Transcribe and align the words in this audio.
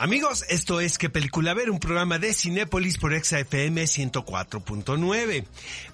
Amigos, 0.00 0.44
esto 0.48 0.78
es 0.78 0.96
¿Qué 0.96 1.10
película 1.10 1.54
ver? 1.54 1.70
Un 1.70 1.80
programa 1.80 2.20
de 2.20 2.32
Cinépolis 2.32 2.98
por 2.98 3.14
Exa 3.14 3.40
FM 3.40 3.82
104.9. 3.82 5.44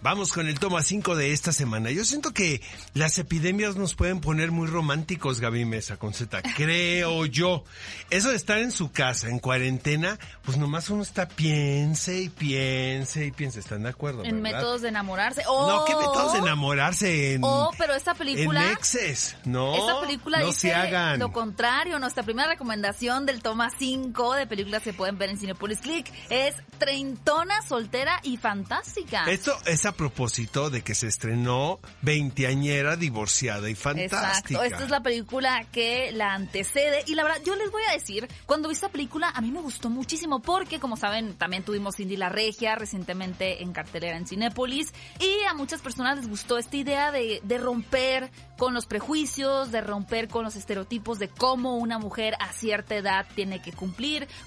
Vamos 0.02 0.30
con 0.30 0.46
el 0.46 0.58
toma 0.58 0.82
5 0.82 1.16
de 1.16 1.32
esta 1.32 1.54
semana. 1.54 1.90
Yo 1.90 2.04
siento 2.04 2.34
que 2.34 2.60
las 2.92 3.16
epidemias 3.16 3.76
nos 3.76 3.94
pueden 3.94 4.20
poner 4.20 4.50
muy 4.50 4.68
románticos, 4.68 5.40
Gaby 5.40 5.64
Mesa 5.64 5.96
con 5.96 6.12
Z. 6.12 6.42
Creo 6.54 7.24
yo. 7.24 7.64
Eso 8.10 8.28
de 8.28 8.36
estar 8.36 8.58
en 8.58 8.72
su 8.72 8.92
casa, 8.92 9.30
en 9.30 9.38
cuarentena, 9.38 10.18
pues 10.44 10.58
nomás 10.58 10.90
uno 10.90 11.02
está 11.02 11.26
piense 11.26 12.20
y 12.20 12.28
piense 12.28 13.24
y 13.24 13.30
piense. 13.30 13.60
¿Están 13.60 13.84
de 13.84 13.88
acuerdo? 13.88 14.22
En 14.22 14.42
verdad? 14.42 14.58
métodos 14.58 14.82
de 14.82 14.88
enamorarse. 14.88 15.44
No, 15.44 15.86
¿qué 15.86 15.96
métodos 15.96 16.34
de 16.34 16.38
enamorarse 16.40 17.32
en, 17.32 17.40
Oh, 17.42 17.70
pero 17.78 17.94
esta 17.94 18.12
película... 18.12 18.66
en 18.66 18.72
exes? 18.72 19.34
No, 19.46 19.74
Esta 19.74 20.00
película 20.02 20.40
no 20.40 20.48
dice 20.48 20.60
se 20.60 20.74
hagan. 20.74 21.18
lo 21.18 21.32
contrario. 21.32 21.98
Nuestra 21.98 22.22
primera 22.22 22.48
recomendación 22.48 23.24
del 23.24 23.40
toma 23.40 23.70
5 23.70 23.93
de 24.02 24.46
películas 24.46 24.82
que 24.82 24.92
pueden 24.92 25.18
ver 25.18 25.30
en 25.30 25.38
Cinepolis 25.38 25.78
Click 25.78 26.10
es 26.28 26.54
Treintona, 26.78 27.62
soltera 27.62 28.20
y 28.22 28.36
fantástica. 28.36 29.24
Esto 29.26 29.56
es 29.66 29.86
a 29.86 29.92
propósito 29.92 30.70
de 30.70 30.82
que 30.82 30.94
se 30.94 31.06
estrenó 31.06 31.78
Veinteañera, 32.02 32.96
divorciada 32.96 33.70
y 33.70 33.74
fantástica. 33.74 34.26
Exacto, 34.26 34.62
esta 34.64 34.84
es 34.84 34.90
la 34.90 35.02
película 35.02 35.64
que 35.70 36.10
la 36.12 36.34
antecede 36.34 37.04
y 37.06 37.14
la 37.14 37.22
verdad 37.22 37.40
yo 37.44 37.54
les 37.54 37.70
voy 37.70 37.82
a 37.88 37.92
decir, 37.92 38.28
cuando 38.46 38.68
vi 38.68 38.74
esta 38.74 38.88
película 38.88 39.30
a 39.30 39.40
mí 39.40 39.50
me 39.50 39.60
gustó 39.60 39.90
muchísimo 39.90 40.42
porque 40.42 40.80
como 40.80 40.96
saben 40.96 41.34
también 41.34 41.62
tuvimos 41.62 41.96
Cindy 41.96 42.16
la 42.16 42.28
Regia 42.28 42.74
recientemente 42.74 43.62
en 43.62 43.72
cartelera 43.72 44.16
en 44.16 44.26
Cinépolis 44.26 44.92
y 45.20 45.44
a 45.48 45.54
muchas 45.54 45.80
personas 45.80 46.16
les 46.16 46.28
gustó 46.28 46.58
esta 46.58 46.76
idea 46.76 47.12
de, 47.12 47.40
de 47.44 47.58
romper 47.58 48.30
con 48.58 48.74
los 48.74 48.86
prejuicios, 48.86 49.70
de 49.70 49.80
romper 49.80 50.28
con 50.28 50.44
los 50.44 50.56
estereotipos 50.56 51.18
de 51.18 51.28
cómo 51.28 51.76
una 51.76 51.98
mujer 51.98 52.34
a 52.40 52.52
cierta 52.52 52.96
edad 52.96 53.26
tiene 53.34 53.62
que 53.62 53.72
cumplir 53.72 53.83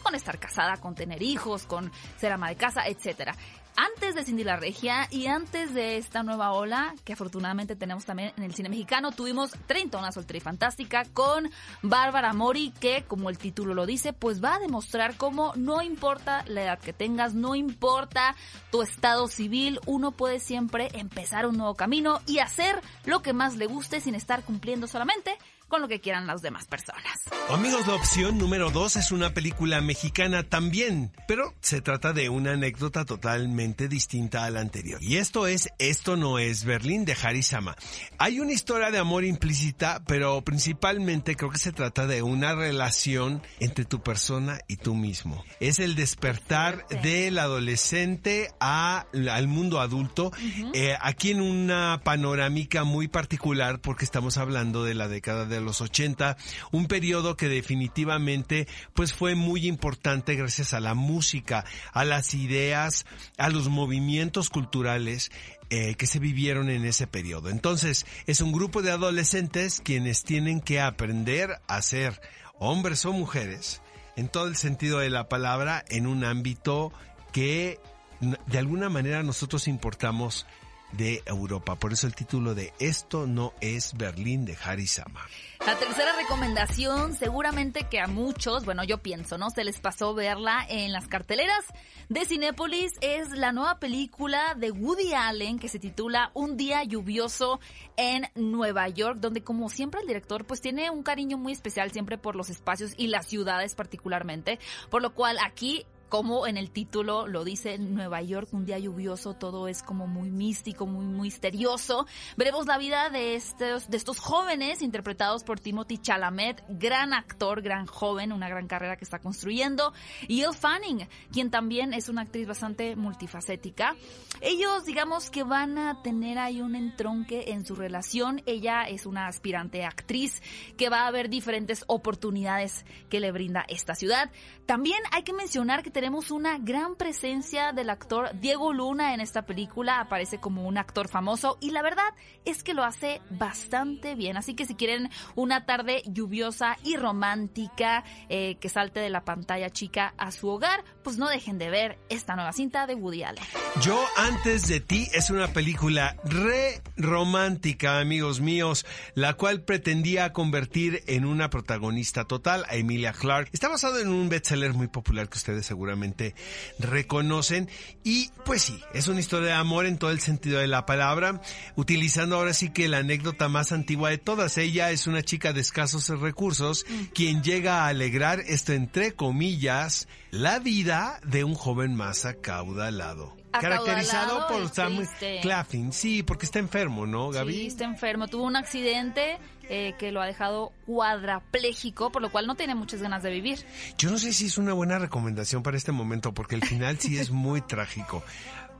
con 0.04 0.16
estar 0.16 0.40
casada, 0.40 0.78
con 0.78 0.96
tener 0.96 1.22
hijos, 1.22 1.66
con 1.66 1.92
ser 2.18 2.32
ama 2.32 2.50
de 2.50 2.56
casa, 2.56 2.88
etcétera. 2.88 3.36
Antes 3.80 4.16
de 4.16 4.26
Cindy 4.26 4.44
la 4.44 4.56
Regia 4.56 5.08
y 5.12 5.28
antes 5.28 5.72
de 5.76 5.98
esta 5.98 6.24
nueva 6.24 6.52
ola 6.52 6.96
que 7.06 7.14
afortunadamente 7.14 7.76
tenemos 7.76 8.06
también 8.06 8.34
en 8.36 8.44
el 8.44 8.56
cine 8.56 8.70
mexicano, 8.70 9.12
tuvimos 9.12 9.52
30 9.68 10.00
una 10.00 10.12
soltera 10.12 10.38
y 10.38 10.42
fantástica 10.42 11.06
con 11.14 11.52
Bárbara 11.84 12.34
Mori 12.34 12.74
que 12.80 13.04
como 13.08 13.30
el 13.30 13.38
título 13.38 13.76
lo 13.76 13.86
dice, 13.86 14.14
pues 14.14 14.44
va 14.44 14.56
a 14.56 14.60
demostrar 14.60 15.16
cómo 15.16 15.54
no 15.56 15.84
importa 15.84 16.44
la 16.48 16.64
edad 16.64 16.80
que 16.80 16.92
tengas, 16.92 17.36
no 17.36 17.54
importa 17.54 18.36
tu 18.72 18.82
estado 18.82 19.28
civil, 19.28 19.80
uno 19.86 20.10
puede 20.10 20.40
siempre 20.40 20.90
empezar 20.94 21.46
un 21.46 21.58
nuevo 21.58 21.76
camino 21.76 22.20
y 22.26 22.40
hacer 22.40 22.82
lo 23.06 23.22
que 23.22 23.34
más 23.34 23.58
le 23.58 23.68
guste 23.68 24.02
sin 24.02 24.16
estar 24.16 24.44
cumpliendo 24.44 24.88
solamente 24.88 25.38
con 25.68 25.82
lo 25.82 25.88
que 25.88 26.00
quieran 26.00 26.28
las 26.28 26.42
demás 26.42 26.68
personas. 26.68 27.24
Amigos, 27.50 27.88
la 27.88 27.96
opción 27.96 28.38
número 28.38 28.72
dos 28.72 28.96
es 28.96 29.12
una 29.12 29.34
película 29.34 29.82
mexicana 29.82 30.44
también, 30.44 31.12
pero 31.28 31.54
se 31.62 31.82
trata 31.82 32.14
de 32.14 32.30
una 32.30 32.54
anécdota 32.54 33.06
totalmente 33.06 33.88
distinta 33.88 34.46
a 34.46 34.50
la 34.50 34.62
anterior. 34.62 35.02
Y 35.04 35.18
esto 35.18 35.48
es 35.48 35.70
Esto 35.80 36.16
no 36.16 36.40
es 36.40 36.64
Berlín 36.64 37.06
de 37.06 37.16
Harisama. 37.22 37.76
Hay 38.18 38.40
una 38.40 38.54
historia 38.54 38.92
de 38.92 38.98
amor 38.98 39.24
implícita, 39.26 40.02
pero 40.08 40.42
principalmente 40.42 41.36
creo 41.36 41.52
que 41.52 41.60
se 41.60 41.72
trata 41.72 42.08
de 42.08 42.22
una 42.22 42.56
relación 42.56 43.42
entre 43.60 43.86
tu 43.86 44.02
persona 44.02 44.60
y 44.68 44.78
tú 44.78 44.96
mismo. 44.96 45.44
Es 45.60 45.80
el 45.80 45.96
despertar 45.96 46.88
del 47.02 47.40
adolescente 47.40 48.52
a, 48.60 49.06
al 49.30 49.48
mundo 49.48 49.80
adulto, 49.80 50.32
eh, 50.74 50.96
aquí 51.02 51.32
en 51.32 51.42
una 51.42 52.02
panorámica 52.04 52.84
muy 52.84 53.08
particular 53.08 53.80
porque 53.80 54.06
estamos 54.06 54.38
hablando 54.38 54.84
de 54.84 54.94
la 54.94 55.08
década 55.08 55.46
de 55.46 55.57
los 55.62 55.82
80, 55.82 56.38
un 56.72 56.88
periodo 56.88 57.38
que 57.38 57.50
definitivamente 57.50 58.68
pues 58.94 59.14
fue 59.14 59.36
muy 59.36 59.68
importante 59.68 60.36
gracias 60.36 60.74
a 60.74 60.80
la 60.80 60.94
música, 60.94 61.66
a 61.94 62.06
las 62.06 62.34
ideas, 62.34 63.06
a 63.38 63.50
los 63.50 63.70
movimientos 63.70 64.50
culturales 64.50 65.32
eh, 65.70 65.96
que 65.96 66.08
se 66.08 66.20
vivieron 66.20 66.70
en 66.70 66.86
ese 66.86 67.08
periodo. 67.08 67.50
Entonces, 67.50 68.06
es 68.26 68.42
un 68.42 68.52
grupo 68.54 68.82
de 68.82 68.92
adolescentes 68.92 69.82
quienes 69.84 70.24
tienen 70.24 70.62
que 70.62 70.80
aprender 70.80 71.60
a 71.68 71.82
ser 71.82 72.22
hombres 72.58 73.06
o 73.06 73.12
mujeres 73.12 73.82
en 74.16 74.30
todo 74.30 74.48
el 74.48 74.56
sentido 74.56 75.00
de 75.00 75.10
la 75.10 75.28
palabra 75.28 75.84
en 75.90 76.08
un 76.08 76.24
ámbito 76.24 76.92
que 77.32 77.80
de 78.20 78.58
alguna 78.58 78.90
manera 78.90 79.24
nosotros 79.24 79.68
importamos 79.68 80.46
de 80.92 81.22
Europa. 81.26 81.76
Por 81.76 81.94
eso 81.94 82.08
el 82.08 82.16
título 82.16 82.56
de 82.56 82.74
Esto 82.80 83.28
no 83.28 83.54
es 83.62 83.96
Berlín 83.96 84.46
de 84.46 84.58
Harisama. 84.64 85.26
La 85.66 85.78
tercera 85.78 86.14
recomendación, 86.16 87.14
seguramente 87.14 87.88
que 87.90 88.00
a 88.00 88.08
muchos, 88.08 88.64
bueno, 88.64 88.84
yo 88.84 89.00
pienso, 89.00 89.38
¿no? 89.38 89.50
Se 89.50 89.64
les 89.64 89.80
pasó 89.80 90.14
verla 90.14 90.66
en 90.70 90.92
las 90.92 91.08
carteleras 91.08 91.66
de 92.10 92.26
Cinépolis. 92.26 92.94
Es 93.02 93.32
la 93.32 93.52
nueva 93.52 93.80
película 93.80 94.56
de 94.56 94.72
Woody 94.72 95.14
Allen 95.14 95.60
que 95.60 95.68
se 95.68 95.80
titula 95.80 96.32
Un 96.34 96.56
día 96.56 96.84
lluvioso 96.84 97.60
en 97.98 98.30
Nueva 98.36 98.88
York, 98.88 99.18
donde 99.20 99.44
como 99.44 99.70
siempre 99.70 100.02
el 100.02 100.08
director 100.08 100.46
pues 100.46 100.62
tiene 100.62 100.90
un 100.90 101.04
cariño 101.04 101.38
muy 101.38 101.52
especial 101.52 101.92
siempre 101.92 102.18
por 102.18 102.36
los 102.36 102.50
espacios 102.50 102.94
y 102.96 103.08
las 103.08 103.28
ciudades 103.28 103.76
particularmente, 103.76 104.60
por 104.90 105.02
lo 105.02 105.14
cual 105.14 105.38
aquí 105.44 105.86
como 106.10 106.48
en 106.48 106.58
el 106.58 106.72
título 106.72 107.28
lo 107.28 107.44
dice 107.44 107.78
Nueva 107.78 108.22
York, 108.22 108.50
un 108.52 108.66
día 108.66 108.80
lluvioso, 108.80 109.34
todo 109.34 109.68
es 109.68 109.84
como 109.84 110.08
muy 110.08 110.32
místico, 110.32 110.86
muy 110.86 111.06
misterioso. 111.06 112.08
Veremos 112.38 112.66
la 112.66 112.78
vida 112.78 113.10
de 113.10 113.36
estos, 113.36 113.90
de 113.90 113.98
estos 113.98 114.20
jóvenes 114.20 114.82
interpretados 114.82 115.44
por 115.44 115.60
Timothy 115.60 115.98
Chalamet, 115.98 116.64
gran 116.70 117.14
actor, 117.14 117.62
gran 117.62 117.86
joven, 117.86 118.32
una 118.32 118.50
gran 118.50 118.68
carrera 118.68 118.98
que 118.98 119.04
está 119.04 119.20
construyendo, 119.20 119.94
y 120.28 120.42
Elle 120.42 120.54
Fanning, 120.54 121.08
quien 121.32 121.52
también 121.52 121.94
es 121.94 122.10
una 122.10 122.22
actriz 122.22 122.48
bastante 122.48 122.96
multifacética. 122.96 123.96
Ellos, 124.42 124.86
digamos 124.86 125.30
que 125.30 125.44
van 125.44 125.78
a 125.78 126.02
tener 126.02 126.38
ahí 126.38 126.62
un 126.62 126.76
entronque 126.76 127.46
en 127.48 127.66
su 127.66 127.76
relación. 127.76 128.42
Ella 128.46 128.84
es 128.84 129.06
una 129.06 129.28
aspirante 129.28 129.84
actriz 129.84 130.42
que 130.78 130.90
va 130.90 131.08
a 131.08 131.12
ver 131.12 131.30
diferentes 131.30 131.84
oportunidades 131.88 132.86
que 133.10 133.20
le 133.20 133.32
brinda 133.32 133.66
esta 133.68 133.96
ciudad. 133.96 134.32
También 134.66 135.00
hay 135.12 135.24
que 135.24 135.34
mencionar 135.34 135.82
que 135.82 135.92
tenemos 135.98 136.30
una 136.30 136.60
gran 136.60 136.96
presencia 136.96 137.72
del 137.72 137.90
actor 137.90 138.30
Diego 138.40 138.72
Luna 138.72 139.16
en 139.16 139.20
esta 139.20 139.48
película. 139.48 140.00
Aparece 140.00 140.38
como 140.38 140.68
un 140.68 140.78
actor 140.78 141.08
famoso 141.08 141.58
y 141.60 141.72
la 141.72 141.82
verdad 141.82 142.14
es 142.46 142.62
que 142.62 142.76
lo 142.76 142.84
hace 142.84 143.20
bastante 143.32 144.14
bien. 144.14 144.38
Así 144.38 144.54
que 144.54 144.68
si 144.68 144.76
quieren 144.76 145.10
una 145.34 145.66
tarde 145.66 146.04
lluviosa 146.06 146.78
y 146.84 146.98
romántica 146.98 148.04
eh, 148.30 148.58
que 148.60 148.70
salte 148.70 149.00
de 149.00 149.10
la 149.10 149.26
pantalla 149.26 149.72
chica 149.72 150.14
a 150.20 150.32
su 150.32 150.48
hogar, 150.50 150.86
pues 151.04 151.18
no 151.18 151.30
dejen 151.30 151.58
de 151.58 151.72
ver 151.72 151.98
esta 152.10 152.36
nueva 152.36 152.54
cinta 152.54 152.86
de 152.86 152.94
Woody 152.94 153.24
Allen. 153.24 153.44
Yo 153.82 154.00
antes 154.18 154.68
de 154.68 154.80
ti 154.80 155.08
es 155.14 155.32
una 155.32 155.48
película 155.48 156.16
re 156.24 156.84
romántica, 156.96 158.00
amigos 158.00 158.40
míos, 158.40 158.86
la 159.16 159.34
cual 159.34 159.64
pretendía 159.64 160.32
convertir 160.32 161.02
en 161.08 161.26
una 161.26 161.50
protagonista 161.50 162.26
total 162.26 162.66
a 162.70 162.76
Emilia 162.76 163.14
Clarke. 163.14 163.50
Está 163.52 163.68
basado 163.68 163.98
en 163.98 164.10
un 164.10 164.30
bestseller 164.30 164.76
muy 164.76 164.88
popular 164.88 165.28
que 165.28 165.40
ustedes 165.40 165.66
seguramente 165.88 166.36
reconocen 166.80 167.70
y 168.04 168.30
pues 168.46 168.62
sí, 168.62 168.80
es 168.94 169.08
una 169.08 169.20
historia 169.20 169.48
de 169.48 169.54
amor 169.54 169.86
en 169.86 169.98
todo 169.98 170.12
el 170.12 170.20
sentido 170.20 170.60
de 170.60 170.68
la 170.68 170.86
palabra, 170.86 171.42
utilizando 171.76 172.36
ahora 172.36 172.54
sí 172.54 172.70
que 172.70 172.88
la 172.88 173.00
anécdota 173.00 173.48
más 173.48 173.72
antigua 173.72 174.10
de 174.10 174.18
todas. 174.18 174.58
Ella 174.58 174.92
es 174.92 175.08
una 175.08 175.24
chica 175.24 175.54
de 175.54 175.62
escasos 175.62 176.10
recursos 176.20 176.86
quien 177.14 177.42
llega 177.42 177.84
a 177.84 177.88
alegrar 177.88 178.42
esto 178.42 178.74
entre 178.74 179.14
comillas 179.14 180.08
la 180.32 180.60
vida 180.60 181.20
de 181.24 181.44
un 181.44 181.56
joven 181.56 181.96
más 181.96 182.26
acaudalado. 182.26 183.36
Caracterizado 183.52 184.48
por 184.48 184.64
y 184.64 184.68
Sam 184.68 184.96
triste. 184.98 185.40
Claflin, 185.42 185.92
sí, 185.94 186.24
porque 186.24 186.46
está 186.46 186.60
enfermo, 186.60 187.06
¿no, 187.06 187.30
Gaby? 187.30 187.54
Sí, 187.54 187.68
está 187.68 187.86
enfermo. 187.86 188.28
Tuvo 188.28 188.44
un 188.44 188.56
accidente 188.56 189.38
eh, 189.70 189.96
que 189.98 190.12
lo 190.12 190.22
ha 190.22 190.26
dejado 190.26 190.72
cuadrapléjico, 190.86 192.12
por 192.12 192.22
lo 192.22 192.32
cual 192.32 192.48
no 192.48 192.56
tiene 192.56 192.76
muchas 192.76 193.02
ganas 193.02 193.24
de 193.24 193.32
vivir. 193.32 193.66
Yo 193.98 194.10
no 194.10 194.18
sé 194.18 194.34
si 194.34 194.46
es 194.46 194.58
una 194.58 194.74
buena 194.74 195.00
recomendación 195.00 195.64
para 195.64 195.78
este 195.78 195.92
momento, 195.92 196.34
porque 196.34 196.56
el 196.56 196.66
final 196.66 197.00
sí 197.00 197.18
es 197.18 197.32
muy 197.32 197.62
trágico. 197.62 198.24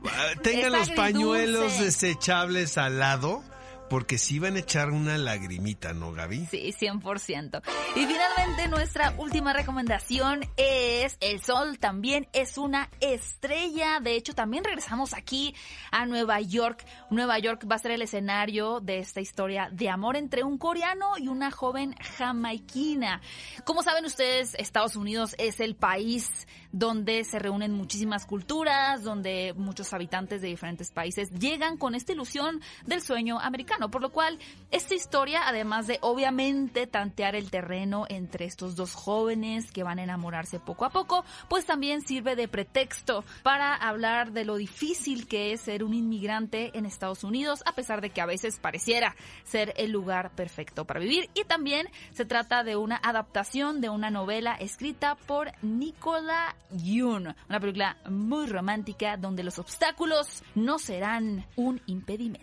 Ah, 0.04 0.40
Tengan 0.40 0.70
los 0.70 0.90
pañuelos 0.90 1.80
desechables 1.80 2.78
al 2.78 3.00
lado, 3.00 3.42
porque 3.88 4.18
sí 4.18 4.38
van 4.38 4.56
a 4.56 4.60
echar 4.60 4.90
una 4.90 5.18
lagrimita, 5.18 5.92
¿no, 5.92 6.12
Gaby? 6.12 6.46
Sí, 6.46 6.74
100%. 6.78 7.62
Y 7.96 8.06
finalmente 8.06 8.68
nuestra 8.68 9.14
última 9.18 9.52
recomendación 9.52 10.40
es 10.56 11.16
El 11.20 11.40
Sol 11.40 11.78
también 11.78 12.28
es 12.32 12.58
una 12.58 12.90
estrella. 13.00 14.00
De 14.00 14.14
hecho, 14.14 14.34
también 14.34 14.64
regresamos 14.64 15.14
aquí 15.14 15.54
a 15.90 16.06
Nueva 16.06 16.40
York. 16.40 16.84
Nueva 17.10 17.38
York 17.38 17.66
va 17.70 17.76
a 17.76 17.78
ser 17.78 17.92
el 17.92 18.02
escenario 18.02 18.80
de 18.80 18.98
esta 18.98 19.20
historia 19.20 19.68
de 19.72 19.88
amor 19.88 20.16
entre 20.16 20.44
un 20.44 20.58
coreano 20.58 21.18
y 21.18 21.28
una 21.28 21.50
joven 21.50 21.94
jamaiquina. 22.16 23.20
Como 23.64 23.82
saben 23.82 24.04
ustedes, 24.04 24.54
Estados 24.54 24.96
Unidos 24.96 25.34
es 25.38 25.60
el 25.60 25.76
país 25.76 26.46
donde 26.72 27.24
se 27.24 27.38
reúnen 27.38 27.72
muchísimas 27.72 28.26
culturas, 28.26 29.02
donde 29.02 29.54
muchos 29.56 29.92
habitantes 29.92 30.42
de 30.42 30.48
diferentes 30.48 30.90
países 30.90 31.30
llegan 31.30 31.76
con 31.76 31.94
esta 31.94 32.12
ilusión 32.12 32.60
del 32.84 33.00
sueño 33.00 33.38
americano, 33.38 33.77
por 33.86 34.02
lo 34.02 34.10
cual 34.10 34.38
esta 34.70 34.94
historia, 34.94 35.42
además 35.46 35.86
de 35.86 35.98
obviamente 36.02 36.86
tantear 36.86 37.36
el 37.36 37.50
terreno 37.50 38.04
entre 38.08 38.44
estos 38.44 38.74
dos 38.74 38.94
jóvenes 38.94 39.70
que 39.70 39.84
van 39.84 39.98
a 39.98 40.02
enamorarse 40.02 40.58
poco 40.58 40.84
a 40.84 40.90
poco, 40.90 41.24
pues 41.48 41.64
también 41.64 42.02
sirve 42.02 42.34
de 42.34 42.48
pretexto 42.48 43.24
para 43.42 43.74
hablar 43.74 44.32
de 44.32 44.44
lo 44.44 44.56
difícil 44.56 45.28
que 45.28 45.52
es 45.52 45.60
ser 45.60 45.84
un 45.84 45.94
inmigrante 45.94 46.76
en 46.76 46.86
Estados 46.86 47.24
Unidos, 47.24 47.62
a 47.64 47.72
pesar 47.72 48.00
de 48.00 48.10
que 48.10 48.20
a 48.20 48.26
veces 48.26 48.58
pareciera 48.58 49.14
ser 49.44 49.72
el 49.76 49.92
lugar 49.92 50.32
perfecto 50.34 50.84
para 50.84 51.00
vivir. 51.00 51.30
Y 51.34 51.44
también 51.44 51.88
se 52.12 52.24
trata 52.24 52.64
de 52.64 52.76
una 52.76 53.00
adaptación 53.02 53.80
de 53.80 53.88
una 53.88 54.10
novela 54.10 54.54
escrita 54.54 55.14
por 55.14 55.52
Nicola 55.62 56.56
Yoon, 56.70 57.34
una 57.48 57.60
película 57.60 57.96
muy 58.08 58.46
romántica 58.46 59.16
donde 59.16 59.44
los 59.44 59.58
obstáculos 59.58 60.42
no 60.54 60.78
serán 60.78 61.46
un 61.56 61.80
impedimento. 61.86 62.37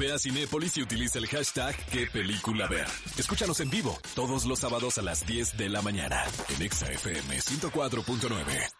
Ve 0.00 0.12
a 0.12 0.18
Cinépolis 0.18 0.78
y 0.78 0.82
utiliza 0.82 1.18
el 1.18 1.26
hashtag 1.26 1.76
qué 1.92 2.06
película 2.06 2.66
ver. 2.66 2.86
Escúchanos 3.18 3.60
en 3.60 3.68
vivo 3.68 3.98
todos 4.14 4.46
los 4.46 4.58
sábados 4.58 4.96
a 4.96 5.02
las 5.02 5.26
10 5.26 5.58
de 5.58 5.68
la 5.68 5.82
mañana 5.82 6.24
en 6.48 6.62
ExaFM 6.62 7.36
104.9. 7.36 8.79